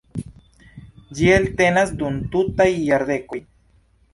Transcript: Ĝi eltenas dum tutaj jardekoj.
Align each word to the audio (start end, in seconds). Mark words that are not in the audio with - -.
Ĝi 1.19 1.29
eltenas 1.35 1.93
dum 2.01 2.17
tutaj 2.37 2.69
jardekoj. 2.89 3.45